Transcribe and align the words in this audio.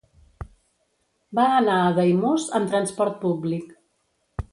Va 1.39 1.43
anar 1.57 1.75
a 1.81 1.91
Daimús 1.97 2.47
amb 2.61 2.71
transport 2.73 3.21
públic. 3.27 3.71